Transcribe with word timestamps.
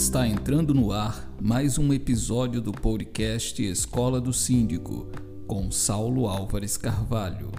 Está 0.00 0.26
entrando 0.26 0.72
no 0.72 0.92
ar 0.92 1.30
mais 1.38 1.76
um 1.76 1.92
episódio 1.92 2.62
do 2.62 2.72
podcast 2.72 3.62
Escola 3.62 4.18
do 4.18 4.32
Síndico, 4.32 5.06
com 5.46 5.70
Saulo 5.70 6.26
Álvares 6.26 6.78
Carvalho. 6.78 7.52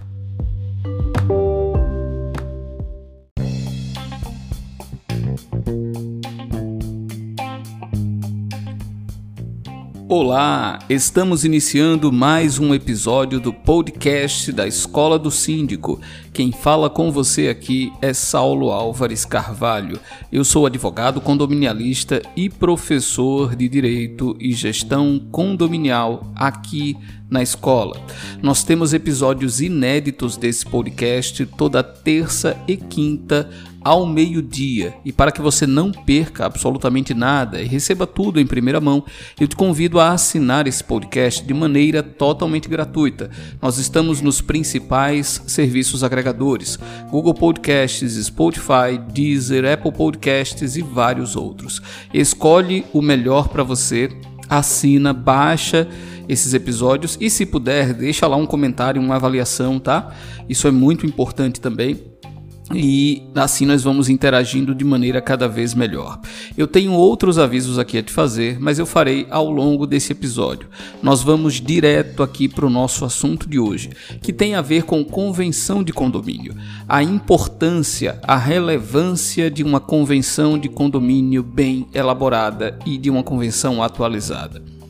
Olá, 10.13 10.77
estamos 10.89 11.45
iniciando 11.45 12.11
mais 12.11 12.59
um 12.59 12.75
episódio 12.75 13.39
do 13.39 13.53
podcast 13.53 14.51
da 14.51 14.67
Escola 14.67 15.17
do 15.17 15.31
Síndico. 15.31 16.01
Quem 16.33 16.51
fala 16.51 16.89
com 16.89 17.09
você 17.13 17.47
aqui 17.47 17.93
é 18.01 18.13
Saulo 18.13 18.71
Álvares 18.71 19.23
Carvalho. 19.23 19.97
Eu 20.29 20.43
sou 20.43 20.65
advogado 20.65 21.21
condominialista 21.21 22.21
e 22.35 22.49
professor 22.49 23.55
de 23.55 23.69
Direito 23.69 24.35
e 24.37 24.51
Gestão 24.51 25.17
Condominial 25.31 26.29
aqui 26.35 26.97
na 27.29 27.41
escola. 27.41 27.97
Nós 28.43 28.65
temos 28.65 28.93
episódios 28.93 29.61
inéditos 29.61 30.35
desse 30.35 30.65
podcast 30.65 31.45
toda 31.45 31.81
terça 31.81 32.57
e 32.67 32.75
quinta 32.75 33.49
ao 33.83 34.05
meio-dia. 34.05 34.93
E 35.03 35.11
para 35.11 35.31
que 35.31 35.41
você 35.41 35.65
não 35.65 35.91
perca 35.91 36.45
absolutamente 36.45 37.13
nada 37.13 37.61
e 37.61 37.67
receba 37.67 38.05
tudo 38.05 38.39
em 38.39 38.45
primeira 38.45 38.79
mão, 38.79 39.03
eu 39.39 39.47
te 39.47 39.55
convido 39.55 39.99
a 39.99 40.11
assinar 40.11 40.67
esse 40.67 40.83
podcast 40.83 41.43
de 41.43 41.53
maneira 41.53 42.03
totalmente 42.03 42.69
gratuita. 42.69 43.29
Nós 43.61 43.77
estamos 43.77 44.21
nos 44.21 44.41
principais 44.41 45.41
serviços 45.47 46.03
agregadores: 46.03 46.77
Google 47.09 47.33
Podcasts, 47.33 48.13
Spotify, 48.25 48.99
Deezer, 49.11 49.65
Apple 49.65 49.91
Podcasts 49.91 50.75
e 50.75 50.81
vários 50.81 51.35
outros. 51.35 51.81
Escolhe 52.13 52.85
o 52.93 53.01
melhor 53.01 53.47
para 53.47 53.63
você, 53.63 54.09
assina, 54.49 55.13
baixa 55.13 55.87
esses 56.29 56.53
episódios 56.53 57.17
e 57.19 57.29
se 57.29 57.45
puder, 57.45 57.93
deixa 57.93 58.27
lá 58.27 58.37
um 58.37 58.45
comentário, 58.45 59.01
uma 59.01 59.15
avaliação, 59.15 59.79
tá? 59.79 60.13
Isso 60.47 60.67
é 60.67 60.71
muito 60.71 61.05
importante 61.05 61.59
também 61.59 62.10
e 62.75 63.23
assim 63.35 63.65
nós 63.65 63.83
vamos 63.83 64.09
interagindo 64.09 64.73
de 64.73 64.83
maneira 64.83 65.21
cada 65.21 65.47
vez 65.47 65.73
melhor. 65.73 66.19
Eu 66.57 66.67
tenho 66.67 66.93
outros 66.93 67.37
avisos 67.37 67.79
aqui 67.79 67.97
a 67.97 68.03
te 68.03 68.11
fazer, 68.11 68.59
mas 68.59 68.79
eu 68.79 68.85
farei 68.85 69.27
ao 69.29 69.49
longo 69.49 69.85
desse 69.87 70.11
episódio. 70.11 70.69
Nós 71.01 71.23
vamos 71.23 71.55
direto 71.55 72.23
aqui 72.23 72.47
para 72.47 72.65
o 72.65 72.69
nosso 72.69 73.05
assunto 73.05 73.49
de 73.49 73.59
hoje, 73.59 73.91
que 74.21 74.33
tem 74.33 74.55
a 74.55 74.61
ver 74.61 74.83
com 74.83 75.03
convenção 75.03 75.83
de 75.83 75.93
condomínio. 75.93 76.55
A 76.87 77.03
importância, 77.03 78.19
a 78.23 78.37
relevância 78.37 79.49
de 79.49 79.63
uma 79.63 79.79
convenção 79.79 80.57
de 80.57 80.69
condomínio 80.69 81.43
bem 81.43 81.87
elaborada 81.93 82.77
e 82.85 82.97
de 82.97 83.09
uma 83.09 83.23
convenção 83.23 83.81
atualizada. 83.81 84.80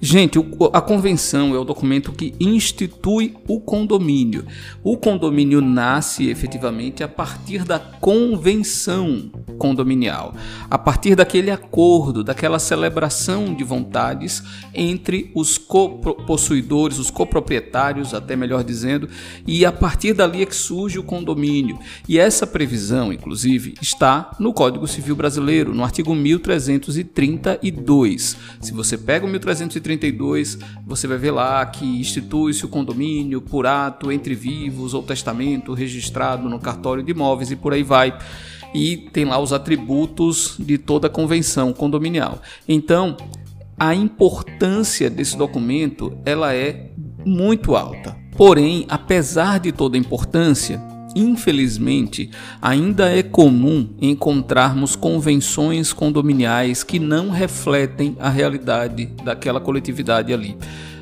Gente, 0.00 0.38
a 0.72 0.80
convenção 0.80 1.56
é 1.56 1.58
o 1.58 1.64
documento 1.64 2.12
que 2.12 2.32
institui 2.38 3.34
o 3.48 3.58
condomínio. 3.58 4.46
O 4.84 4.96
condomínio 4.96 5.60
nasce 5.60 6.30
efetivamente 6.30 7.02
a 7.02 7.08
partir 7.08 7.64
da 7.64 7.80
convenção 7.80 9.28
condominial, 9.58 10.36
a 10.70 10.78
partir 10.78 11.16
daquele 11.16 11.50
acordo, 11.50 12.22
daquela 12.22 12.60
celebração 12.60 13.52
de 13.52 13.64
vontades 13.64 14.40
entre 14.72 15.32
os 15.34 15.58
possuidores, 15.58 17.00
os 17.00 17.10
coproprietários, 17.10 18.14
até 18.14 18.36
melhor 18.36 18.62
dizendo, 18.62 19.08
e 19.44 19.66
a 19.66 19.72
partir 19.72 20.12
dali 20.12 20.42
é 20.42 20.46
que 20.46 20.54
surge 20.54 21.00
o 21.00 21.02
condomínio. 21.02 21.76
E 22.08 22.20
essa 22.20 22.46
previsão, 22.46 23.12
inclusive, 23.12 23.74
está 23.82 24.30
no 24.38 24.52
Código 24.52 24.86
Civil 24.86 25.16
Brasileiro, 25.16 25.74
no 25.74 25.82
artigo 25.82 26.14
1332. 26.14 28.36
Se 28.60 28.72
você 28.72 28.96
pega 28.96 29.26
o 29.26 29.28
1332 29.28 29.87
32, 29.88 30.58
você 30.86 31.06
vai 31.06 31.16
ver 31.16 31.30
lá 31.30 31.64
que 31.64 31.86
institui-se 31.98 32.62
o 32.62 32.68
condomínio 32.68 33.40
por 33.40 33.66
ato 33.66 34.12
entre 34.12 34.34
vivos 34.34 34.92
ou 34.92 35.02
testamento 35.02 35.72
registrado 35.72 36.46
no 36.46 36.58
cartório 36.58 37.02
de 37.02 37.12
imóveis 37.12 37.50
e 37.50 37.56
por 37.56 37.72
aí 37.72 37.82
vai. 37.82 38.18
E 38.74 38.98
tem 39.14 39.24
lá 39.24 39.38
os 39.38 39.50
atributos 39.50 40.56
de 40.58 40.76
toda 40.76 41.06
a 41.06 41.10
convenção 41.10 41.72
condominial. 41.72 42.42
Então, 42.68 43.16
a 43.78 43.94
importância 43.94 45.08
desse 45.08 45.38
documento 45.38 46.18
ela 46.26 46.54
é 46.54 46.90
muito 47.24 47.74
alta. 47.74 48.14
Porém, 48.36 48.84
apesar 48.90 49.58
de 49.58 49.72
toda 49.72 49.96
a 49.96 50.00
importância, 50.00 50.78
Infelizmente, 51.18 52.30
ainda 52.62 53.10
é 53.10 53.24
comum 53.24 53.88
encontrarmos 54.00 54.94
convenções 54.94 55.92
condominiais 55.92 56.84
que 56.84 57.00
não 57.00 57.30
refletem 57.30 58.16
a 58.20 58.28
realidade 58.28 59.06
daquela 59.24 59.60
coletividade 59.60 60.32
ali, 60.32 60.56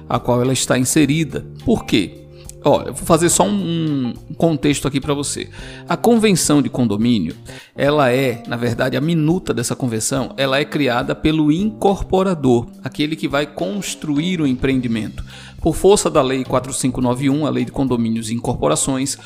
a 0.08 0.18
qual 0.18 0.40
ela 0.40 0.54
está 0.54 0.78
inserida. 0.78 1.44
Por 1.66 1.84
quê? 1.84 2.22
Olha, 2.64 2.86
vou 2.86 3.04
fazer 3.06 3.28
só 3.28 3.46
um, 3.46 4.12
contexto 4.36 4.88
aqui 4.88 5.00
para 5.00 5.14
você. 5.14 5.48
A 5.88 5.96
convenção 5.96 6.60
de 6.60 6.68
condomínio, 6.68 7.36
ela 7.76 8.10
é, 8.10 8.42
na 8.48 8.56
verdade, 8.56 8.96
a 8.96 9.00
minuta 9.00 9.54
dessa 9.54 9.76
convenção, 9.76 10.32
ela 10.36 10.58
é 10.58 10.64
criada 10.64 11.14
pelo 11.14 11.52
incorporador, 11.52 12.66
aquele 12.82 13.14
que 13.14 13.28
vai 13.28 13.46
construir 13.46 14.40
o 14.40 14.46
empreendimento. 14.46 15.22
Por 15.60 15.76
força 15.76 16.10
da 16.10 16.20
Lei 16.20 16.44
4591, 16.44 17.46
a 17.46 17.50
Lei 17.50 17.64
de 17.64 17.70
Condomínios 17.70 18.30
e 18.30 18.34
Incorporações, 18.34 19.16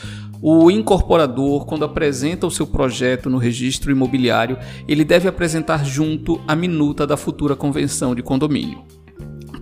o 0.42 0.70
incorporador, 0.70 1.66
quando 1.66 1.84
apresenta 1.84 2.46
o 2.46 2.50
seu 2.50 2.66
projeto 2.66 3.28
no 3.28 3.38
registro 3.38 3.90
imobiliário, 3.90 4.58
ele 4.88 5.04
deve 5.04 5.28
apresentar 5.28 5.84
junto 5.84 6.40
a 6.48 6.56
minuta 6.56 7.06
da 7.06 7.16
futura 7.16 7.54
convenção 7.54 8.14
de 8.14 8.22
condomínio. 8.22 8.82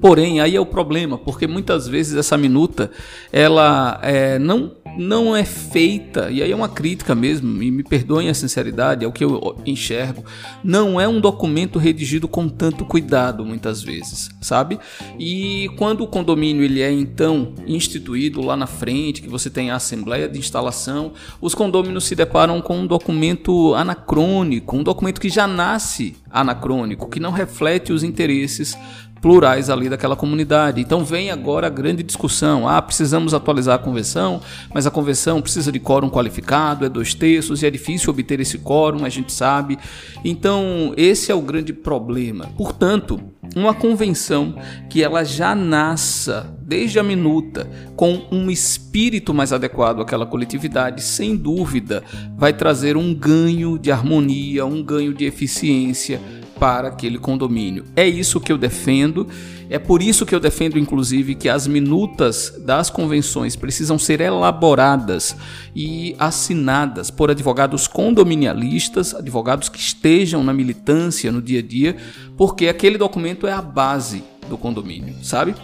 Porém, 0.01 0.41
aí 0.41 0.55
é 0.55 0.61
o 0.61 0.67
problema, 0.67 1.19
porque 1.19 1.47
muitas 1.47 1.89
vezes 1.89 2.17
essa 2.17 2.37
minuta 2.37 2.91
ela 3.33 3.99
é, 4.03 4.39
não, 4.39 4.73
não 4.99 5.35
é 5.35 5.45
feita, 5.45 6.31
e 6.31 6.43
aí 6.43 6.51
é 6.51 6.57
uma 6.57 6.69
crítica 6.69 7.15
mesmo, 7.15 7.63
e 7.63 7.71
me 7.71 7.83
perdoem 7.83 8.29
a 8.29 8.35
sinceridade, 8.35 9.05
é 9.05 9.09
o 9.09 9.13
que 9.13 9.25
eu 9.25 9.57
enxergo, 9.65 10.25
não 10.63 11.01
é 11.01 11.07
um 11.07 11.21
documento 11.21 11.79
redigido 11.79 12.27
com 12.27 12.49
tanto 12.49 12.85
cuidado 12.85 13.45
muitas 13.45 13.83
vezes, 13.83 14.29
sabe? 14.41 14.79
E 15.19 15.71
quando 15.77 16.03
o 16.03 16.07
condomínio 16.07 16.65
ele 16.65 16.83
é 16.83 16.91
então 16.91 17.55
instituído 17.67 18.45
lá 18.45 18.57
na 18.57 18.67
frente, 18.67 19.23
que 19.23 19.29
você 19.29 19.49
tem 19.49 19.71
a 19.71 19.77
assembleia 19.77 20.29
de 20.29 20.39
instalação, 20.39 21.13
os 21.41 21.55
condôminos 21.55 22.05
se 22.05 22.15
deparam 22.15 22.61
com 22.61 22.81
um 22.81 22.87
documento 22.87 23.75
anacrônico, 23.75 24.77
um 24.77 24.83
documento 24.83 25.21
que 25.21 25.29
já 25.29 25.47
nasce 25.47 26.17
anacrônico, 26.31 27.09
que 27.09 27.21
não 27.21 27.31
reflete 27.31 27.93
os 27.93 28.03
interesses 28.03 28.77
plurais 29.21 29.71
ali 29.71 29.89
daquela 29.89 30.17
comunidade. 30.17 30.81
Então 30.81 31.05
vem 31.05 31.31
agora 31.31 31.67
a 31.67 31.71
grande 31.71 32.03
discussão. 32.03 32.69
Ah, 32.69 32.81
precisamos 32.81 33.35
atualizar 33.35 33.77
a 33.77 33.79
convenção, 33.79 34.41
mas 34.73 34.87
a 34.87 34.91
convenção 34.91 35.41
precisa 35.41 35.73
de 35.73 35.79
quórum 35.79 36.11
qualificado, 36.11 36.85
é 36.85 36.89
dois 36.89 37.15
terços, 37.15 37.63
e 37.63 37.67
é 37.67 37.71
difícil 37.71 38.11
obter 38.11 38.41
esse 38.41 38.59
quórum, 38.59 39.05
a 39.05 39.09
gente 39.09 39.33
sabe. 39.33 39.79
Então 40.25 40.93
esse 40.97 41.31
é 41.31 41.35
o 41.35 41.41
grande 41.41 41.73
problema. 41.73 42.47
Portanto, 42.57 43.21
uma 43.57 43.75
convenção 43.75 44.55
que 44.91 45.03
ela 45.03 45.25
já 45.25 45.55
nasça 45.55 46.55
desde 46.63 46.99
a 46.99 47.03
minuta 47.03 47.69
com 47.97 48.27
um 48.31 48.51
espírito 48.51 49.33
mais 49.33 49.53
adequado 49.53 50.01
àquela 50.01 50.27
coletividade, 50.27 51.03
sem 51.03 51.35
dúvida, 51.35 52.03
vai 52.37 52.53
trazer 52.53 52.97
um 52.97 53.15
ganho 53.15 53.79
de 53.79 53.91
harmonia, 53.91 54.67
um 54.67 54.83
ganho 54.83 55.15
de 55.15 55.25
eficiência 55.25 56.21
para 56.59 56.89
aquele 56.89 57.19
condomínio. 57.19 57.85
É 57.95 58.07
isso 58.07 58.41
que 58.41 58.53
eu 58.53 58.59
defendo. 58.59 59.27
É 59.71 59.79
por 59.79 60.03
isso 60.03 60.25
que 60.25 60.35
eu 60.35 60.41
defendo, 60.41 60.79
inclusive, 60.79 61.35
que 61.35 61.49
as 61.49 61.67
minutas 61.67 62.55
das 62.65 62.91
convenções 62.91 63.55
precisam 63.55 63.99
ser 63.99 64.21
elaboradas 64.21 65.37
e 65.75 66.17
assinadas 66.19 67.11
por 67.11 67.31
advogados 67.31 67.87
condominialistas, 67.87 69.15
advogados 69.15 69.69
que 69.69 69.79
estejam 69.79 70.43
na 70.43 70.53
militância 70.53 71.31
no 71.31 71.43
dia 71.43 71.61
a 71.61 71.63
dia, 71.63 71.97
porque 72.37 72.67
aquele 72.69 72.99
documento 72.99 73.47
é 73.47 73.53
a 73.53 73.63
base 73.63 74.25
do 74.49 74.57
condomínio, 74.57 75.15
sabe? 75.23 75.55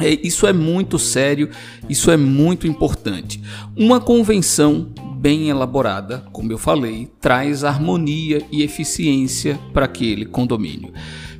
É, 0.00 0.10
isso 0.26 0.46
é 0.46 0.52
muito 0.52 0.98
sério, 0.98 1.50
isso 1.88 2.10
é 2.10 2.16
muito 2.16 2.66
importante. 2.66 3.40
Uma 3.76 3.98
convenção 4.00 4.88
bem 5.16 5.48
elaborada, 5.48 6.24
como 6.32 6.52
eu 6.52 6.58
falei, 6.58 7.10
traz 7.20 7.64
harmonia 7.64 8.42
e 8.52 8.62
eficiência 8.62 9.58
para 9.72 9.86
aquele 9.86 10.26
condomínio. 10.26 10.92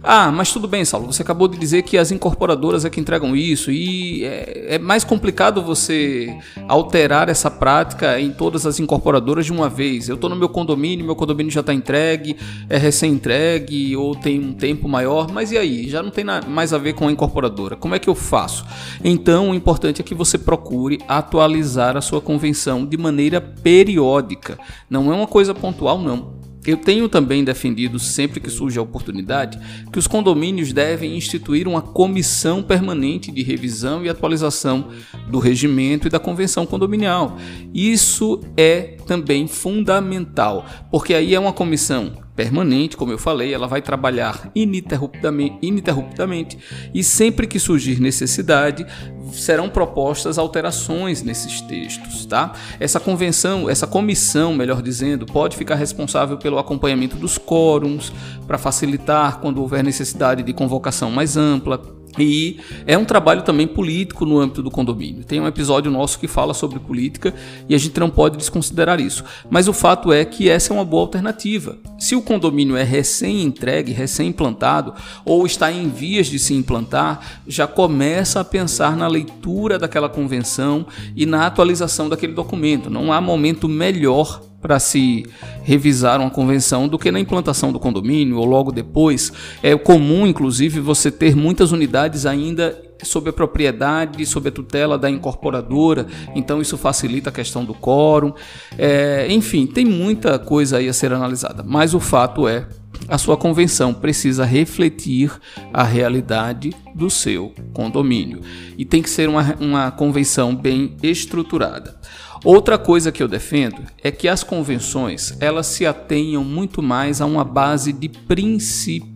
Ah, 0.08 0.30
mas 0.30 0.52
tudo 0.52 0.68
bem, 0.68 0.84
Saulo. 0.84 1.12
Você 1.12 1.22
acabou 1.22 1.48
de 1.48 1.58
dizer 1.58 1.82
que 1.82 1.98
as 1.98 2.12
incorporadoras 2.12 2.84
é 2.84 2.90
que 2.90 3.00
entregam 3.00 3.34
isso 3.34 3.72
e 3.72 4.22
é, 4.24 4.76
é, 4.76 4.78
mais 4.78 5.02
complicado 5.02 5.60
você 5.60 6.32
alterar 6.68 7.28
essa 7.28 7.50
prática 7.50 8.20
em 8.20 8.30
todas 8.30 8.64
as 8.66 8.78
incorporadoras 8.78 9.46
de 9.46 9.52
uma 9.52 9.68
vez. 9.68 10.08
Eu 10.08 10.14
estou 10.14 10.30
no 10.30 10.36
meu 10.36 10.48
condomínio, 10.48 11.04
meu 11.04 11.16
condomínio 11.16 11.50
já 11.50 11.58
está 11.58 11.74
entregue, 11.74 12.36
é 12.70 12.76
recém-entregue 12.76 13.96
ou 13.96 14.14
tem 14.14 14.38
um 14.38 14.52
tempo 14.52 14.88
maior, 14.88 15.32
mas 15.32 15.50
e 15.50 15.58
aí? 15.58 15.88
Já 15.88 16.04
não 16.04 16.10
tem 16.12 16.24
mais 16.46 16.72
a 16.72 16.78
ver 16.78 16.92
com 16.92 17.08
a 17.08 17.10
incorporadora. 17.10 17.74
Como 17.74 17.96
é 17.96 17.98
que 17.98 18.08
eu 18.08 18.14
faço? 18.14 18.64
Então, 19.02 19.50
o 19.50 19.54
importante 19.56 20.00
é 20.00 20.04
que 20.04 20.14
você 20.14 20.38
procure 20.38 21.00
atualizar 21.08 21.96
a 21.96 22.00
sua 22.00 22.20
convenção 22.20 22.86
de 22.86 22.96
maneira 22.96 23.40
periódica. 23.66 24.56
Não 24.88 25.12
é 25.12 25.16
uma 25.16 25.26
coisa 25.26 25.52
pontual, 25.52 25.98
não 25.98 26.36
Eu 26.64 26.76
tenho 26.76 27.08
também 27.08 27.42
defendido, 27.42 27.98
sempre 27.98 28.38
que 28.38 28.48
surge 28.48 28.78
a 28.78 28.82
oportunidade, 28.82 29.58
que 29.92 29.98
os 29.98 30.06
condomínios 30.06 30.72
devem 30.72 31.16
instituir 31.16 31.66
uma 31.66 31.82
comissão 31.82 32.62
permanente 32.62 33.32
de 33.32 33.42
revisão 33.42 34.04
e 34.04 34.08
atualização 34.08 34.88
do 35.28 35.40
regimento 35.40 36.06
e 36.06 36.10
da 36.10 36.20
convenção 36.20 36.64
condominial. 36.64 37.36
Isso 37.74 38.40
é 38.56 38.96
também 39.04 39.48
fundamental, 39.48 40.64
porque 40.90 41.12
aí 41.14 41.34
é 41.34 41.40
uma 41.40 41.52
comissão 41.52 42.12
permanente, 42.36 42.96
como 42.96 43.12
eu 43.12 43.18
falei, 43.18 43.52
ela 43.52 43.66
vai 43.66 43.80
trabalhar 43.80 44.50
ininterruptamente, 44.54 45.56
ininterruptamente 45.62 46.58
e 46.94 47.02
sempre 47.02 47.46
que 47.46 47.58
surgir 47.58 47.98
necessidade, 47.98 48.86
serão 49.32 49.68
propostas 49.68 50.38
alterações 50.38 51.22
nesses 51.22 51.60
textos, 51.60 52.26
tá? 52.26 52.52
Essa 52.78 53.00
convenção, 53.00 53.68
essa 53.68 53.86
comissão, 53.86 54.54
melhor 54.54 54.82
dizendo, 54.82 55.26
pode 55.26 55.56
ficar 55.56 55.74
responsável 55.74 56.36
pelo 56.38 56.58
acompanhamento 56.58 57.16
dos 57.16 57.38
quórums 57.38 58.12
para 58.46 58.58
facilitar 58.58 59.38
quando 59.40 59.60
houver 59.60 59.82
necessidade 59.82 60.42
de 60.42 60.52
convocação 60.52 61.10
mais 61.10 61.36
ampla, 61.36 61.80
e 62.18 62.58
é 62.86 62.96
um 62.96 63.04
trabalho 63.04 63.42
também 63.42 63.66
político 63.66 64.24
no 64.24 64.38
âmbito 64.38 64.62
do 64.62 64.70
condomínio. 64.70 65.24
Tem 65.24 65.40
um 65.40 65.46
episódio 65.46 65.90
nosso 65.90 66.18
que 66.18 66.28
fala 66.28 66.54
sobre 66.54 66.78
política 66.78 67.34
e 67.68 67.74
a 67.74 67.78
gente 67.78 67.98
não 67.98 68.10
pode 68.10 68.36
desconsiderar 68.36 69.00
isso. 69.00 69.24
Mas 69.50 69.68
o 69.68 69.72
fato 69.72 70.12
é 70.12 70.24
que 70.24 70.48
essa 70.48 70.72
é 70.72 70.74
uma 70.74 70.84
boa 70.84 71.02
alternativa. 71.02 71.78
Se 71.98 72.14
o 72.14 72.22
condomínio 72.22 72.76
é 72.76 72.82
recém-entregue, 72.82 73.92
recém-implantado 73.92 74.94
ou 75.24 75.46
está 75.46 75.70
em 75.70 75.88
vias 75.88 76.26
de 76.26 76.38
se 76.38 76.54
implantar, 76.54 77.40
já 77.46 77.66
começa 77.66 78.40
a 78.40 78.44
pensar 78.44 78.96
na 78.96 79.08
leitura 79.08 79.78
daquela 79.78 80.08
convenção 80.08 80.86
e 81.14 81.26
na 81.26 81.46
atualização 81.46 82.08
daquele 82.08 82.32
documento. 82.32 82.90
Não 82.90 83.12
há 83.12 83.20
momento 83.20 83.68
melhor 83.68 84.45
para 84.66 84.80
se 84.80 85.24
revisar 85.62 86.20
uma 86.20 86.28
convenção 86.28 86.88
do 86.88 86.98
que 86.98 87.12
na 87.12 87.20
implantação 87.20 87.70
do 87.70 87.78
condomínio 87.78 88.36
ou 88.38 88.44
logo 88.44 88.72
depois. 88.72 89.32
É 89.62 89.76
comum, 89.76 90.26
inclusive, 90.26 90.80
você 90.80 91.08
ter 91.08 91.36
muitas 91.36 91.70
unidades 91.70 92.26
ainda 92.26 92.76
sob 93.04 93.30
a 93.30 93.32
propriedade, 93.32 94.26
sob 94.26 94.48
a 94.48 94.52
tutela 94.52 94.98
da 94.98 95.08
incorporadora, 95.08 96.08
então 96.34 96.60
isso 96.60 96.76
facilita 96.76 97.30
a 97.30 97.32
questão 97.32 97.64
do 97.64 97.74
quórum. 97.74 98.32
É, 98.76 99.28
enfim, 99.30 99.68
tem 99.68 99.84
muita 99.84 100.36
coisa 100.36 100.78
aí 100.78 100.88
a 100.88 100.92
ser 100.92 101.12
analisada, 101.12 101.62
mas 101.64 101.94
o 101.94 102.00
fato 102.00 102.48
é 102.48 102.66
a 103.08 103.18
sua 103.18 103.36
convenção 103.36 103.94
precisa 103.94 104.44
refletir 104.44 105.30
a 105.72 105.84
realidade 105.84 106.74
do 106.92 107.08
seu 107.08 107.54
condomínio 107.72 108.40
e 108.76 108.84
tem 108.84 109.00
que 109.00 109.10
ser 109.10 109.28
uma, 109.28 109.54
uma 109.60 109.90
convenção 109.92 110.56
bem 110.56 110.96
estruturada. 111.02 112.00
Outra 112.44 112.78
coisa 112.78 113.10
que 113.10 113.22
eu 113.22 113.28
defendo 113.28 113.82
é 114.02 114.10
que 114.10 114.28
as 114.28 114.42
convenções 114.42 115.36
elas 115.40 115.66
se 115.66 115.86
atenham 115.86 116.44
muito 116.44 116.82
mais 116.82 117.20
a 117.20 117.26
uma 117.26 117.44
base 117.44 117.92
de 117.92 118.08
princípios, 118.08 119.15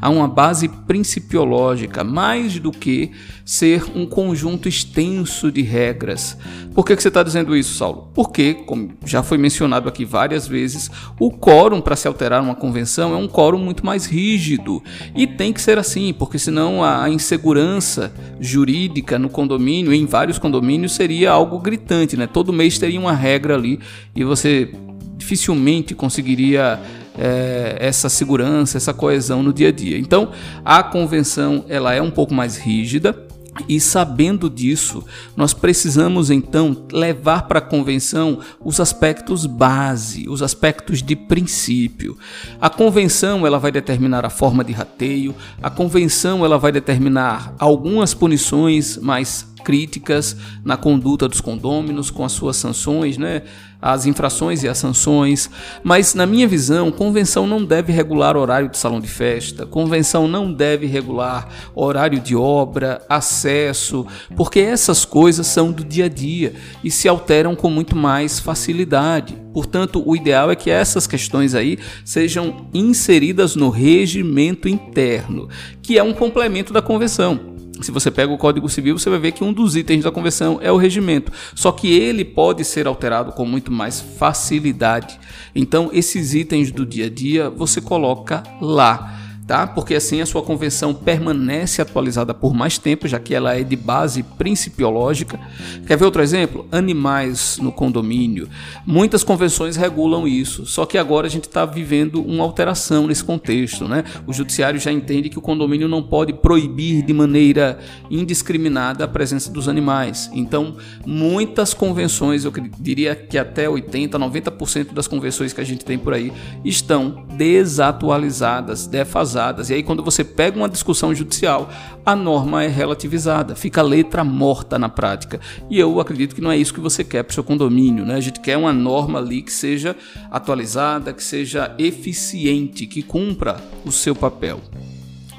a 0.00 0.08
uma 0.08 0.28
base 0.28 0.68
principiológica, 0.68 2.02
mais 2.04 2.58
do 2.58 2.70
que 2.70 3.10
ser 3.44 3.84
um 3.94 4.04
conjunto 4.04 4.68
extenso 4.68 5.50
de 5.50 5.62
regras. 5.62 6.36
Por 6.74 6.84
que, 6.84 6.94
que 6.94 7.02
você 7.02 7.08
está 7.08 7.22
dizendo 7.22 7.56
isso, 7.56 7.74
Saulo? 7.74 8.10
Porque, 8.14 8.54
como 8.54 8.92
já 9.04 9.22
foi 9.22 9.38
mencionado 9.38 9.88
aqui 9.88 10.04
várias 10.04 10.46
vezes, 10.46 10.90
o 11.18 11.30
quórum 11.30 11.80
para 11.80 11.96
se 11.96 12.06
alterar 12.06 12.42
uma 12.42 12.54
convenção 12.54 13.14
é 13.14 13.16
um 13.16 13.26
quórum 13.26 13.58
muito 13.58 13.84
mais 13.84 14.06
rígido 14.06 14.82
e 15.16 15.26
tem 15.26 15.52
que 15.52 15.60
ser 15.60 15.78
assim, 15.78 16.12
porque 16.12 16.38
senão 16.38 16.84
a 16.84 17.08
insegurança 17.08 18.12
jurídica 18.40 19.18
no 19.18 19.28
condomínio, 19.28 19.92
em 19.92 20.06
vários 20.06 20.38
condomínios, 20.38 20.92
seria 20.92 21.30
algo 21.30 21.58
gritante, 21.58 22.16
né? 22.16 22.26
todo 22.26 22.52
mês 22.52 22.78
teria 22.78 23.00
uma 23.00 23.12
regra 23.12 23.54
ali 23.54 23.80
e 24.14 24.22
você 24.24 24.70
dificilmente 25.16 25.94
conseguiria 25.94 26.80
é, 27.18 27.76
essa 27.80 28.08
segurança, 28.08 28.76
essa 28.76 28.94
coesão 28.94 29.42
no 29.42 29.52
dia 29.52 29.68
a 29.68 29.72
dia. 29.72 29.98
Então, 29.98 30.30
a 30.64 30.82
convenção 30.82 31.64
ela 31.68 31.92
é 31.92 32.00
um 32.00 32.10
pouco 32.10 32.32
mais 32.32 32.56
rígida, 32.56 33.26
e 33.66 33.80
sabendo 33.80 34.48
disso, 34.48 35.04
nós 35.36 35.52
precisamos 35.52 36.30
então 36.30 36.84
levar 36.92 37.48
para 37.48 37.58
a 37.58 37.62
convenção 37.62 38.38
os 38.62 38.78
aspectos 38.78 39.46
base, 39.46 40.28
os 40.28 40.42
aspectos 40.42 41.02
de 41.02 41.16
princípio. 41.16 42.16
A 42.60 42.68
convenção 42.68 43.46
ela 43.46 43.58
vai 43.58 43.72
determinar 43.72 44.24
a 44.24 44.30
forma 44.30 44.62
de 44.62 44.72
rateio, 44.72 45.34
a 45.62 45.70
convenção 45.70 46.44
ela 46.44 46.58
vai 46.58 46.70
determinar 46.70 47.54
algumas 47.58 48.14
punições 48.14 48.98
mais 48.98 49.47
críticas 49.58 50.36
na 50.64 50.76
conduta 50.76 51.28
dos 51.28 51.40
condôminos 51.40 52.10
com 52.10 52.24
as 52.24 52.32
suas 52.32 52.56
sanções, 52.56 53.18
né? 53.18 53.42
as 53.80 54.06
infrações 54.06 54.64
e 54.64 54.68
as 54.68 54.76
sanções, 54.76 55.48
mas 55.84 56.14
na 56.14 56.26
minha 56.26 56.48
visão, 56.48 56.90
convenção 56.90 57.46
não 57.46 57.64
deve 57.64 57.92
regular 57.92 58.36
horário 58.36 58.68
de 58.68 58.76
salão 58.76 59.00
de 59.00 59.06
festa, 59.06 59.64
convenção 59.66 60.26
não 60.26 60.52
deve 60.52 60.86
regular 60.86 61.48
horário 61.74 62.18
de 62.18 62.34
obra, 62.34 63.02
acesso, 63.08 64.04
porque 64.36 64.58
essas 64.58 65.04
coisas 65.04 65.46
são 65.46 65.70
do 65.70 65.84
dia 65.84 66.06
a 66.06 66.08
dia 66.08 66.54
e 66.82 66.90
se 66.90 67.08
alteram 67.08 67.54
com 67.54 67.70
muito 67.70 67.94
mais 67.94 68.40
facilidade. 68.40 69.36
Portanto, 69.54 70.02
o 70.04 70.14
ideal 70.14 70.50
é 70.50 70.56
que 70.56 70.70
essas 70.70 71.06
questões 71.06 71.54
aí 71.54 71.78
sejam 72.04 72.68
inseridas 72.74 73.54
no 73.54 73.70
regimento 73.70 74.68
interno, 74.68 75.48
que 75.80 75.96
é 75.96 76.02
um 76.02 76.12
complemento 76.12 76.72
da 76.72 76.82
convenção 76.82 77.47
se 77.80 77.90
você 77.90 78.10
pega 78.10 78.32
o 78.32 78.38
Código 78.38 78.68
Civil, 78.68 78.98
você 78.98 79.10
vai 79.10 79.18
ver 79.18 79.32
que 79.32 79.44
um 79.44 79.52
dos 79.52 79.76
itens 79.76 80.04
da 80.04 80.10
convenção 80.10 80.58
é 80.62 80.70
o 80.70 80.76
regimento. 80.76 81.32
Só 81.54 81.72
que 81.72 81.88
ele 81.92 82.24
pode 82.24 82.64
ser 82.64 82.86
alterado 82.86 83.32
com 83.32 83.44
muito 83.44 83.72
mais 83.72 84.00
facilidade. 84.00 85.18
Então, 85.54 85.90
esses 85.92 86.34
itens 86.34 86.70
do 86.70 86.84
dia 86.84 87.06
a 87.06 87.10
dia 87.10 87.50
você 87.50 87.80
coloca 87.80 88.42
lá 88.60 89.17
tá? 89.48 89.66
Porque 89.66 89.94
assim 89.94 90.20
a 90.20 90.26
sua 90.26 90.42
convenção 90.42 90.92
permanece 90.92 91.80
atualizada 91.80 92.34
por 92.34 92.52
mais 92.52 92.76
tempo, 92.76 93.08
já 93.08 93.18
que 93.18 93.34
ela 93.34 93.56
é 93.56 93.64
de 93.64 93.74
base 93.74 94.22
principiológica. 94.22 95.40
Quer 95.86 95.96
ver 95.96 96.04
outro 96.04 96.22
exemplo? 96.22 96.68
Animais 96.70 97.58
no 97.58 97.72
condomínio. 97.72 98.46
Muitas 98.86 99.24
convenções 99.24 99.74
regulam 99.74 100.28
isso, 100.28 100.66
só 100.66 100.84
que 100.84 100.98
agora 100.98 101.26
a 101.26 101.30
gente 101.30 101.44
está 101.44 101.64
vivendo 101.64 102.22
uma 102.22 102.44
alteração 102.44 103.06
nesse 103.06 103.24
contexto, 103.24 103.88
né? 103.88 104.04
O 104.26 104.34
judiciário 104.34 104.78
já 104.78 104.92
entende 104.92 105.30
que 105.30 105.38
o 105.38 105.42
condomínio 105.42 105.88
não 105.88 106.02
pode 106.02 106.34
proibir 106.34 107.02
de 107.02 107.14
maneira 107.14 107.78
indiscriminada 108.10 109.04
a 109.04 109.08
presença 109.08 109.50
dos 109.50 109.66
animais. 109.66 110.28
Então, 110.34 110.76
muitas 111.06 111.72
convenções, 111.72 112.44
eu 112.44 112.52
diria 112.78 113.16
que 113.16 113.38
até 113.38 113.66
80, 113.66 114.18
90% 114.18 114.92
das 114.92 115.08
convenções 115.08 115.54
que 115.54 115.60
a 115.62 115.64
gente 115.64 115.86
tem 115.86 115.98
por 115.98 116.12
aí 116.12 116.30
estão 116.62 117.24
desatualizadas, 117.34 118.86
defasadas 118.86 119.37
e 119.70 119.74
aí, 119.74 119.82
quando 119.82 120.02
você 120.02 120.24
pega 120.24 120.56
uma 120.56 120.68
discussão 120.68 121.14
judicial, 121.14 121.70
a 122.04 122.16
norma 122.16 122.64
é 122.64 122.68
relativizada, 122.68 123.54
fica 123.54 123.80
letra 123.82 124.24
morta 124.24 124.78
na 124.78 124.88
prática. 124.88 125.40
E 125.70 125.78
eu 125.78 126.00
acredito 126.00 126.34
que 126.34 126.40
não 126.40 126.50
é 126.50 126.56
isso 126.56 126.74
que 126.74 126.80
você 126.80 127.04
quer 127.04 127.22
para 127.22 127.30
o 127.30 127.34
seu 127.34 127.44
condomínio. 127.44 128.04
Né? 128.04 128.14
A 128.14 128.20
gente 128.20 128.40
quer 128.40 128.56
uma 128.56 128.72
norma 128.72 129.18
ali 129.18 129.42
que 129.42 129.52
seja 129.52 129.94
atualizada, 130.30 131.12
que 131.12 131.22
seja 131.22 131.74
eficiente, 131.78 132.86
que 132.86 133.02
cumpra 133.02 133.56
o 133.84 133.92
seu 133.92 134.14
papel. 134.14 134.60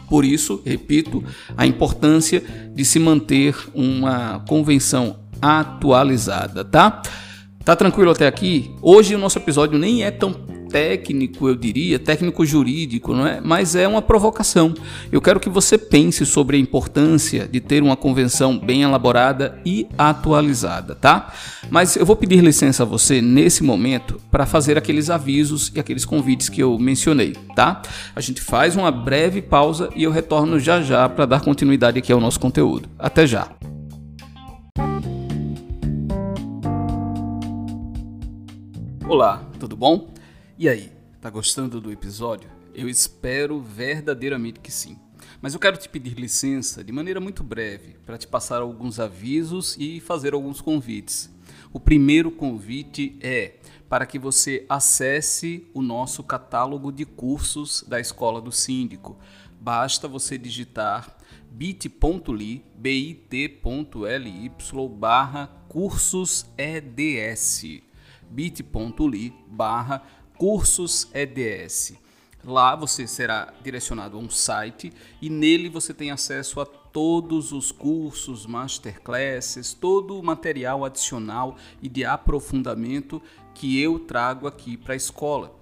Por 0.09 0.25
isso, 0.25 0.61
repito, 0.65 1.23
a 1.55 1.67
importância 1.67 2.43
de 2.73 2.83
se 2.83 2.99
manter 2.99 3.55
uma 3.73 4.39
convenção 4.47 5.17
atualizada, 5.41 6.65
tá? 6.65 7.01
Tá 7.69 7.75
tranquilo 7.75 8.09
até 8.09 8.25
aqui? 8.25 8.71
Hoje 8.81 9.13
o 9.13 9.19
nosso 9.19 9.37
episódio 9.37 9.77
nem 9.77 10.03
é 10.03 10.09
tão 10.09 10.33
técnico, 10.33 11.47
eu 11.47 11.55
diria, 11.55 11.99
técnico 11.99 12.43
jurídico, 12.43 13.13
não 13.13 13.27
é? 13.27 13.39
Mas 13.39 13.75
é 13.75 13.87
uma 13.87 14.01
provocação. 14.01 14.73
Eu 15.11 15.21
quero 15.21 15.39
que 15.39 15.51
você 15.51 15.77
pense 15.77 16.25
sobre 16.25 16.57
a 16.57 16.59
importância 16.59 17.47
de 17.47 17.59
ter 17.59 17.83
uma 17.83 17.95
convenção 17.95 18.57
bem 18.57 18.81
elaborada 18.81 19.61
e 19.63 19.87
atualizada, 19.95 20.95
tá? 20.95 21.31
Mas 21.69 21.95
eu 21.95 22.07
vou 22.07 22.15
pedir 22.15 22.43
licença 22.43 22.81
a 22.81 22.87
você 22.87 23.21
nesse 23.21 23.63
momento 23.63 24.19
para 24.31 24.47
fazer 24.47 24.75
aqueles 24.75 25.11
avisos 25.11 25.71
e 25.75 25.79
aqueles 25.79 26.05
convites 26.05 26.49
que 26.49 26.63
eu 26.63 26.75
mencionei, 26.79 27.35
tá? 27.55 27.83
A 28.15 28.19
gente 28.19 28.41
faz 28.41 28.75
uma 28.75 28.89
breve 28.89 29.43
pausa 29.43 29.91
e 29.95 30.01
eu 30.01 30.09
retorno 30.09 30.59
já 30.59 30.81
já 30.81 31.07
para 31.07 31.27
dar 31.27 31.41
continuidade 31.41 31.99
aqui 31.99 32.11
ao 32.11 32.19
nosso 32.19 32.39
conteúdo. 32.39 32.89
Até 32.97 33.27
já. 33.27 33.47
Olá, 39.09 39.43
tudo 39.59 39.75
bom? 39.75 40.13
E 40.55 40.69
aí, 40.69 40.91
tá 41.19 41.31
gostando 41.31 41.81
do 41.81 41.91
episódio? 41.91 42.47
Eu 42.75 42.87
espero 42.87 43.59
verdadeiramente 43.59 44.59
que 44.59 44.71
sim. 44.71 44.99
Mas 45.41 45.55
eu 45.55 45.59
quero 45.59 45.77
te 45.77 45.89
pedir 45.89 46.13
licença 46.13 46.83
de 46.83 46.91
maneira 46.91 47.19
muito 47.19 47.43
breve 47.43 47.95
para 48.05 48.19
te 48.19 48.27
passar 48.27 48.61
alguns 48.61 48.99
avisos 48.99 49.75
e 49.79 49.99
fazer 49.99 50.35
alguns 50.35 50.61
convites. 50.61 51.27
O 51.73 51.79
primeiro 51.79 52.29
convite 52.29 53.17
é 53.19 53.55
para 53.89 54.05
que 54.05 54.19
você 54.19 54.63
acesse 54.69 55.67
o 55.73 55.81
nosso 55.81 56.23
catálogo 56.23 56.91
de 56.91 57.03
cursos 57.03 57.83
da 57.87 57.99
Escola 57.99 58.39
do 58.39 58.51
Síndico. 58.51 59.17
Basta 59.59 60.07
você 60.07 60.37
digitar 60.37 61.17
bit.ly, 61.49 62.63
bit.ly 62.77 64.51
barra 64.99 65.47
cursos 65.67 66.45
EDS 66.55 67.88
bit.ly 68.29 69.33
barra 69.47 70.03
Cursos 70.37 71.09
EDS. 71.13 71.93
Lá 72.45 72.75
você 72.75 73.05
será 73.05 73.53
direcionado 73.61 74.15
a 74.15 74.19
um 74.19 74.29
site 74.29 74.93
e 75.21 75.29
nele 75.29 75.67
você 75.67 75.93
tem 75.93 76.11
acesso 76.11 76.61
a 76.61 76.65
todos 76.65 77.51
os 77.51 77.71
cursos, 77.71 78.45
masterclasses, 78.45 79.73
todo 79.73 80.17
o 80.17 80.23
material 80.23 80.85
adicional 80.85 81.57
e 81.81 81.89
de 81.89 82.05
aprofundamento 82.05 83.21
que 83.53 83.79
eu 83.81 83.99
trago 83.99 84.47
aqui 84.47 84.77
para 84.77 84.93
a 84.93 84.97
escola. 84.97 85.58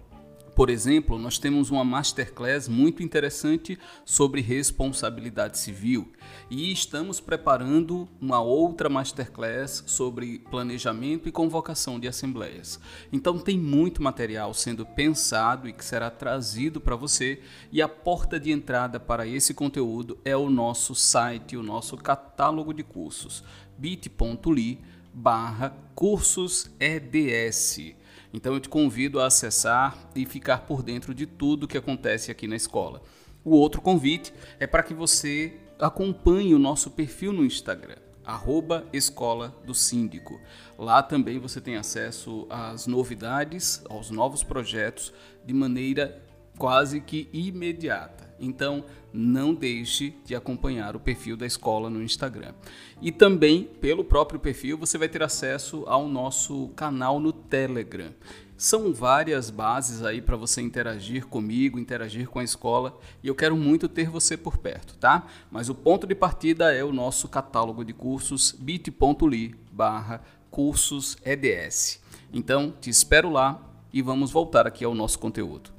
Por 0.57 0.71
exemplo, 0.71 1.19
nós 1.19 1.37
temos 1.37 1.69
uma 1.69 1.83
masterclass 1.83 2.67
muito 2.67 3.03
interessante 3.03 3.77
sobre 4.03 4.41
responsabilidade 4.41 5.59
civil 5.59 6.11
e 6.49 6.71
estamos 6.71 7.19
preparando 7.19 8.09
uma 8.19 8.41
outra 8.41 8.89
masterclass 8.89 9.83
sobre 9.85 10.39
planejamento 10.49 11.29
e 11.29 11.31
convocação 11.31 11.99
de 11.99 12.07
assembleias. 12.07 12.79
Então 13.13 13.37
tem 13.37 13.55
muito 13.55 14.01
material 14.01 14.51
sendo 14.51 14.83
pensado 14.83 15.69
e 15.69 15.73
que 15.73 15.85
será 15.85 16.09
trazido 16.09 16.81
para 16.81 16.95
você 16.95 17.39
e 17.71 17.79
a 17.79 17.87
porta 17.87 18.39
de 18.39 18.51
entrada 18.51 18.99
para 18.99 19.27
esse 19.27 19.53
conteúdo 19.53 20.17
é 20.25 20.35
o 20.35 20.49
nosso 20.49 20.95
site, 20.95 21.55
o 21.55 21.61
nosso 21.61 21.95
catálogo 21.97 22.73
de 22.73 22.81
cursos 22.81 23.43
bit.ly 23.77 24.81
barra 25.13 25.69
cursos 25.93 26.71
EDS. 26.79 27.95
Então 28.33 28.53
eu 28.53 28.59
te 28.59 28.69
convido 28.69 29.19
a 29.19 29.27
acessar 29.27 29.97
e 30.15 30.25
ficar 30.25 30.59
por 30.59 30.83
dentro 30.83 31.13
de 31.13 31.25
tudo 31.25 31.67
que 31.67 31.77
acontece 31.77 32.29
aqui 32.29 32.47
na 32.47 32.55
escola. 32.55 33.01
O 33.43 33.51
outro 33.51 33.81
convite 33.81 34.33
é 34.59 34.67
para 34.67 34.83
que 34.83 34.93
você 34.93 35.53
acompanhe 35.79 36.53
o 36.53 36.59
nosso 36.59 36.91
perfil 36.91 37.31
no 37.31 37.45
Instagram, 37.45 37.97
arroba 38.25 38.85
Escola 38.91 39.55
do 39.65 39.73
Síndico. 39.73 40.39
Lá 40.77 41.01
também 41.01 41.39
você 41.39 41.61
tem 41.61 41.77
acesso 41.77 42.45
às 42.49 42.87
novidades, 42.87 43.81
aos 43.89 44.09
novos 44.09 44.43
projetos, 44.43 45.13
de 45.45 45.53
maneira 45.53 46.21
quase 46.57 47.01
que 47.01 47.29
imediata. 47.31 48.27
Então, 48.39 48.83
não 49.11 49.53
deixe 49.53 50.13
de 50.23 50.35
acompanhar 50.35 50.95
o 50.95 50.99
perfil 50.99 51.35
da 51.35 51.45
escola 51.45 51.89
no 51.89 52.03
Instagram. 52.03 52.53
E 53.01 53.11
também, 53.11 53.63
pelo 53.63 54.03
próprio 54.03 54.39
perfil, 54.39 54.77
você 54.77 54.97
vai 54.97 55.09
ter 55.09 55.23
acesso 55.23 55.83
ao 55.87 56.07
nosso 56.07 56.69
canal 56.75 57.19
no 57.19 57.31
Telegram. 57.31 58.11
São 58.55 58.91
várias 58.91 59.51
bases 59.51 60.03
aí 60.03 60.19
para 60.19 60.35
você 60.35 60.61
interagir 60.61 61.27
comigo, 61.27 61.77
interagir 61.77 62.27
com 62.27 62.39
a 62.39 62.43
escola, 62.43 62.97
e 63.21 63.27
eu 63.27 63.35
quero 63.35 63.55
muito 63.55 63.87
ter 63.87 64.09
você 64.09 64.35
por 64.35 64.57
perto, 64.57 64.95
tá? 64.97 65.27
Mas 65.51 65.69
o 65.69 65.75
ponto 65.75 66.07
de 66.07 66.15
partida 66.15 66.73
é 66.73 66.83
o 66.83 66.91
nosso 66.91 67.27
catálogo 67.27 67.85
de 67.85 67.93
cursos 67.93 68.51
bit.ly 68.51 69.53
barra 69.71 70.23
cursos 70.49 71.17
EDS. 71.23 72.01
Então, 72.33 72.73
te 72.81 72.89
espero 72.89 73.29
lá 73.29 73.61
e 73.93 74.01
vamos 74.01 74.31
voltar 74.31 74.65
aqui 74.65 74.83
ao 74.83 74.95
nosso 74.95 75.19
conteúdo. 75.19 75.76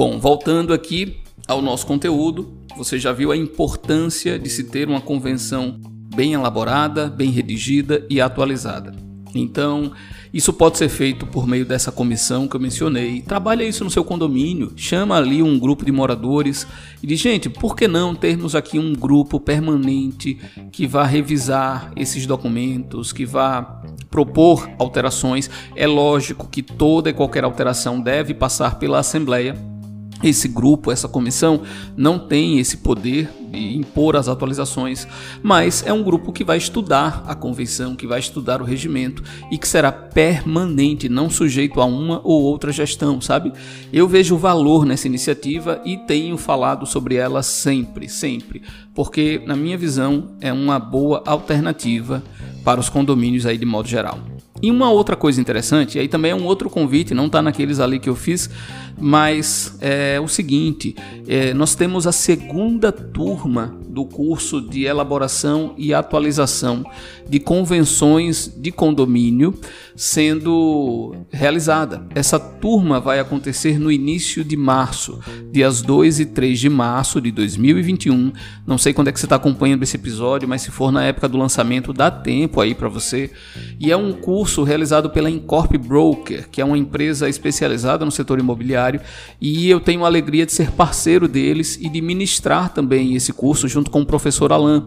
Bom, 0.00 0.18
voltando 0.18 0.72
aqui 0.72 1.18
ao 1.46 1.60
nosso 1.60 1.86
conteúdo, 1.86 2.54
você 2.74 2.98
já 2.98 3.12
viu 3.12 3.32
a 3.32 3.36
importância 3.36 4.38
de 4.38 4.48
se 4.48 4.64
ter 4.64 4.88
uma 4.88 5.02
convenção 5.02 5.78
bem 6.16 6.32
elaborada, 6.32 7.10
bem 7.10 7.28
redigida 7.28 8.06
e 8.08 8.18
atualizada. 8.18 8.94
Então, 9.34 9.92
isso 10.32 10.54
pode 10.54 10.78
ser 10.78 10.88
feito 10.88 11.26
por 11.26 11.46
meio 11.46 11.66
dessa 11.66 11.92
comissão 11.92 12.48
que 12.48 12.56
eu 12.56 12.60
mencionei. 12.60 13.20
Trabalha 13.20 13.62
isso 13.62 13.84
no 13.84 13.90
seu 13.90 14.02
condomínio, 14.02 14.72
chama 14.74 15.18
ali 15.18 15.42
um 15.42 15.58
grupo 15.58 15.84
de 15.84 15.92
moradores 15.92 16.66
e 17.02 17.06
diz: 17.06 17.20
gente, 17.20 17.50
por 17.50 17.76
que 17.76 17.86
não 17.86 18.14
termos 18.14 18.54
aqui 18.54 18.78
um 18.78 18.94
grupo 18.94 19.38
permanente 19.38 20.38
que 20.72 20.86
vá 20.86 21.04
revisar 21.04 21.92
esses 21.94 22.24
documentos, 22.24 23.12
que 23.12 23.26
vá 23.26 23.82
propor 24.10 24.66
alterações? 24.78 25.50
É 25.76 25.86
lógico 25.86 26.48
que 26.48 26.62
toda 26.62 27.10
e 27.10 27.12
qualquer 27.12 27.44
alteração 27.44 28.00
deve 28.00 28.32
passar 28.32 28.78
pela 28.78 29.00
Assembleia 29.00 29.68
esse 30.22 30.48
grupo, 30.48 30.90
essa 30.90 31.08
comissão, 31.08 31.62
não 31.96 32.18
tem 32.18 32.58
esse 32.58 32.78
poder 32.78 33.30
de 33.50 33.76
impor 33.76 34.16
as 34.16 34.28
atualizações, 34.28 35.06
mas 35.42 35.84
é 35.84 35.92
um 35.92 36.02
grupo 36.02 36.32
que 36.32 36.44
vai 36.44 36.56
estudar 36.56 37.24
a 37.26 37.34
convenção, 37.34 37.96
que 37.96 38.06
vai 38.06 38.20
estudar 38.20 38.62
o 38.62 38.64
regimento 38.64 39.22
e 39.50 39.58
que 39.58 39.66
será 39.66 39.90
permanente, 39.90 41.08
não 41.08 41.28
sujeito 41.28 41.80
a 41.80 41.84
uma 41.84 42.20
ou 42.22 42.42
outra 42.42 42.70
gestão, 42.70 43.20
sabe? 43.20 43.52
Eu 43.92 44.06
vejo 44.06 44.36
valor 44.36 44.84
nessa 44.84 45.06
iniciativa 45.06 45.80
e 45.84 45.96
tenho 45.96 46.36
falado 46.36 46.86
sobre 46.86 47.16
ela 47.16 47.42
sempre, 47.42 48.08
sempre, 48.08 48.62
porque, 48.94 49.42
na 49.46 49.56
minha 49.56 49.76
visão, 49.76 50.36
é 50.40 50.52
uma 50.52 50.78
boa 50.78 51.22
alternativa 51.26 52.22
para 52.64 52.78
os 52.78 52.88
condomínios 52.88 53.46
aí 53.46 53.58
de 53.58 53.66
modo 53.66 53.88
geral. 53.88 54.29
E 54.62 54.70
uma 54.70 54.90
outra 54.90 55.16
coisa 55.16 55.40
interessante, 55.40 55.98
aí 55.98 56.06
também 56.06 56.32
é 56.32 56.34
um 56.34 56.44
outro 56.44 56.68
convite, 56.68 57.14
não 57.14 57.26
está 57.26 57.40
naqueles 57.40 57.80
ali 57.80 57.98
que 57.98 58.08
eu 58.08 58.16
fiz, 58.16 58.50
mas 58.98 59.76
é 59.80 60.20
o 60.20 60.28
seguinte: 60.28 60.94
é, 61.26 61.54
nós 61.54 61.74
temos 61.74 62.06
a 62.06 62.12
segunda 62.12 62.92
turma 62.92 63.79
do 63.90 64.04
curso 64.04 64.60
de 64.60 64.84
elaboração 64.84 65.74
e 65.76 65.92
atualização 65.92 66.84
de 67.28 67.38
convenções 67.38 68.52
de 68.56 68.72
condomínio 68.72 69.54
sendo 69.94 71.14
realizada. 71.30 72.06
Essa 72.14 72.40
turma 72.40 72.98
vai 72.98 73.20
acontecer 73.20 73.78
no 73.78 73.92
início 73.92 74.42
de 74.42 74.56
março, 74.56 75.20
dias 75.52 75.82
2 75.82 76.20
e 76.20 76.26
3 76.26 76.58
de 76.58 76.68
março 76.68 77.20
de 77.20 77.30
2021. 77.30 78.32
Não 78.66 78.78
sei 78.78 78.92
quando 78.92 79.08
é 79.08 79.12
que 79.12 79.20
você 79.20 79.26
está 79.26 79.36
acompanhando 79.36 79.82
esse 79.82 79.96
episódio, 79.96 80.48
mas 80.48 80.62
se 80.62 80.70
for 80.70 80.90
na 80.90 81.04
época 81.04 81.28
do 81.28 81.36
lançamento, 81.36 81.92
dá 81.92 82.10
tempo 82.10 82.60
aí 82.60 82.74
para 82.74 82.88
você. 82.88 83.30
E 83.78 83.90
é 83.90 83.96
um 83.96 84.12
curso 84.12 84.62
realizado 84.62 85.10
pela 85.10 85.30
Incorp 85.30 85.76
Broker, 85.76 86.48
que 86.48 86.60
é 86.60 86.64
uma 86.64 86.78
empresa 86.78 87.28
especializada 87.28 88.04
no 88.04 88.10
setor 88.10 88.38
imobiliário, 88.38 89.00
e 89.40 89.68
eu 89.68 89.80
tenho 89.80 90.04
a 90.04 90.06
alegria 90.06 90.46
de 90.46 90.52
ser 90.52 90.70
parceiro 90.70 91.28
deles 91.28 91.78
e 91.80 91.88
de 91.88 92.00
ministrar 92.00 92.72
também 92.72 93.14
esse 93.14 93.32
curso 93.32 93.68
junto 93.80 93.90
com 93.90 94.02
o 94.02 94.06
professor 94.06 94.52
Alain. 94.52 94.84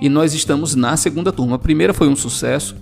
E 0.00 0.08
nós 0.08 0.34
estamos 0.34 0.74
na 0.74 0.96
segunda 0.96 1.32
turma. 1.32 1.56
A 1.56 1.58
primeira 1.58 1.94
foi 1.94 2.08
um 2.08 2.16
sucesso, 2.16 2.76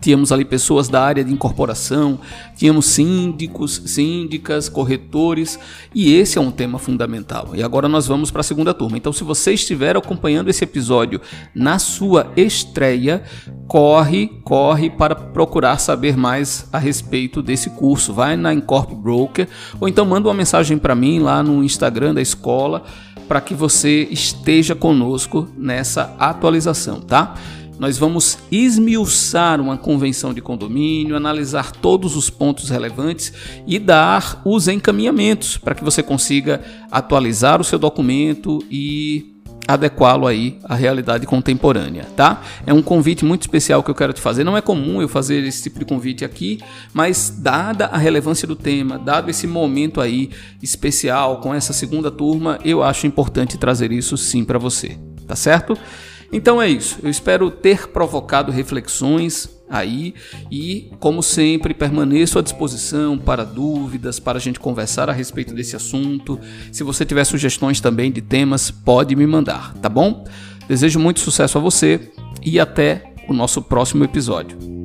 tínhamos 0.00 0.30
ali 0.30 0.44
pessoas 0.44 0.88
da 0.88 1.02
área 1.02 1.24
de 1.24 1.32
incorporação, 1.32 2.20
tínhamos 2.54 2.86
síndicos, 2.86 3.82
síndicas, 3.86 4.68
corretores, 4.68 5.58
e 5.92 6.14
esse 6.14 6.38
é 6.38 6.40
um 6.40 6.52
tema 6.52 6.78
fundamental. 6.78 7.50
E 7.54 7.62
agora 7.62 7.88
nós 7.88 8.06
vamos 8.06 8.30
para 8.30 8.42
a 8.42 8.44
segunda 8.44 8.72
turma. 8.72 8.96
Então, 8.96 9.12
se 9.12 9.24
você 9.24 9.54
estiver 9.54 9.96
acompanhando 9.96 10.48
esse 10.48 10.62
episódio 10.62 11.20
na 11.52 11.80
sua 11.80 12.30
estreia, 12.36 13.24
corre, 13.66 14.28
corre 14.44 14.88
para 14.88 15.16
procurar 15.16 15.78
saber 15.78 16.16
mais 16.16 16.68
a 16.72 16.78
respeito 16.78 17.42
desse 17.42 17.70
curso. 17.70 18.12
Vai 18.12 18.36
na 18.36 18.54
Incorp 18.54 18.92
Broker 18.92 19.48
ou 19.80 19.88
então 19.88 20.04
manda 20.04 20.28
uma 20.28 20.34
mensagem 20.34 20.78
para 20.78 20.94
mim 20.94 21.18
lá 21.18 21.42
no 21.42 21.64
Instagram 21.64 22.14
da 22.14 22.22
escola 22.22 22.84
para 23.28 23.40
que 23.40 23.54
você 23.54 24.08
esteja 24.10 24.74
conosco 24.74 25.48
nessa 25.56 26.14
atualização, 26.18 27.00
tá? 27.00 27.34
Nós 27.78 27.98
vamos 27.98 28.38
esmiuçar 28.50 29.60
uma 29.60 29.76
convenção 29.76 30.32
de 30.32 30.40
condomínio, 30.40 31.14
analisar 31.14 31.72
todos 31.72 32.16
os 32.16 32.30
pontos 32.30 32.70
relevantes 32.70 33.32
e 33.66 33.78
dar 33.78 34.40
os 34.44 34.66
encaminhamentos 34.66 35.58
para 35.58 35.74
que 35.74 35.84
você 35.84 36.02
consiga 36.02 36.62
atualizar 36.90 37.60
o 37.60 37.64
seu 37.64 37.78
documento 37.78 38.64
e 38.70 39.35
adequá-lo 39.66 40.26
aí 40.26 40.58
à 40.64 40.74
realidade 40.74 41.26
contemporânea, 41.26 42.04
tá? 42.16 42.42
É 42.66 42.72
um 42.72 42.82
convite 42.82 43.24
muito 43.24 43.42
especial 43.42 43.82
que 43.82 43.90
eu 43.90 43.94
quero 43.94 44.12
te 44.12 44.20
fazer. 44.20 44.44
Não 44.44 44.56
é 44.56 44.60
comum 44.60 45.02
eu 45.02 45.08
fazer 45.08 45.42
esse 45.44 45.64
tipo 45.64 45.78
de 45.78 45.84
convite 45.84 46.24
aqui, 46.24 46.60
mas 46.92 47.34
dada 47.38 47.86
a 47.86 47.98
relevância 47.98 48.46
do 48.46 48.54
tema, 48.54 48.98
dado 48.98 49.30
esse 49.30 49.46
momento 49.46 50.00
aí 50.00 50.30
especial 50.62 51.40
com 51.40 51.54
essa 51.54 51.72
segunda 51.72 52.10
turma, 52.10 52.58
eu 52.64 52.82
acho 52.82 53.06
importante 53.06 53.58
trazer 53.58 53.90
isso 53.92 54.16
sim 54.16 54.44
para 54.44 54.58
você, 54.58 54.96
tá 55.26 55.34
certo? 55.34 55.76
Então 56.36 56.60
é 56.60 56.68
isso. 56.68 56.98
Eu 57.02 57.08
espero 57.08 57.50
ter 57.50 57.88
provocado 57.88 58.52
reflexões 58.52 59.48
aí 59.70 60.14
e, 60.50 60.92
como 61.00 61.22
sempre, 61.22 61.72
permaneço 61.72 62.38
à 62.38 62.42
disposição 62.42 63.16
para 63.16 63.42
dúvidas, 63.42 64.20
para 64.20 64.36
a 64.36 64.40
gente 64.40 64.60
conversar 64.60 65.08
a 65.08 65.14
respeito 65.14 65.54
desse 65.54 65.74
assunto. 65.74 66.38
Se 66.70 66.84
você 66.84 67.06
tiver 67.06 67.24
sugestões 67.24 67.80
também 67.80 68.12
de 68.12 68.20
temas, 68.20 68.70
pode 68.70 69.16
me 69.16 69.26
mandar, 69.26 69.72
tá 69.78 69.88
bom? 69.88 70.24
Desejo 70.68 71.00
muito 71.00 71.20
sucesso 71.20 71.56
a 71.56 71.60
você 71.60 72.12
e 72.44 72.60
até 72.60 73.14
o 73.26 73.32
nosso 73.32 73.62
próximo 73.62 74.04
episódio. 74.04 74.75